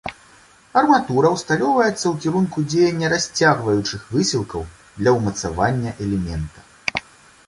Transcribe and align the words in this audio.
Арматура 0.79 1.27
усталёўваецца 1.35 1.99
ў 1.99 2.13
кірунку 2.23 2.63
дзеяння 2.71 3.11
расцягваючых 3.13 4.01
высілкаў 4.15 4.65
для 4.99 5.13
ўмацавання 5.19 5.91
элемента. 6.07 6.59